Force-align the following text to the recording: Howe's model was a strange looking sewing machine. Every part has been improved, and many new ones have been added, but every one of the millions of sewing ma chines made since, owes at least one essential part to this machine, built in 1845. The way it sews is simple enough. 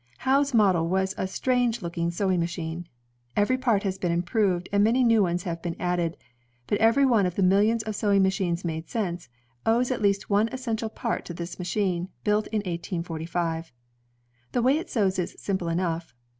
Howe's 0.17 0.51
model 0.51 0.87
was 0.87 1.13
a 1.15 1.27
strange 1.27 1.83
looking 1.83 2.09
sewing 2.09 2.39
machine. 2.39 2.87
Every 3.37 3.55
part 3.55 3.83
has 3.83 3.99
been 3.99 4.11
improved, 4.11 4.67
and 4.71 4.83
many 4.83 5.03
new 5.03 5.21
ones 5.21 5.43
have 5.43 5.61
been 5.61 5.75
added, 5.79 6.17
but 6.65 6.79
every 6.79 7.05
one 7.05 7.27
of 7.27 7.35
the 7.35 7.43
millions 7.43 7.83
of 7.83 7.95
sewing 7.95 8.23
ma 8.23 8.29
chines 8.31 8.65
made 8.65 8.89
since, 8.89 9.29
owes 9.63 9.91
at 9.91 10.01
least 10.01 10.27
one 10.27 10.49
essential 10.51 10.89
part 10.89 11.23
to 11.25 11.35
this 11.35 11.59
machine, 11.59 12.09
built 12.23 12.47
in 12.47 12.61
1845. 12.61 13.71
The 14.53 14.61
way 14.63 14.79
it 14.79 14.89
sews 14.89 15.19
is 15.19 15.35
simple 15.37 15.69
enough. 15.69 16.15